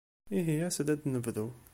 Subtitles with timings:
[0.37, 1.47] Ihi as-d ad nebdu.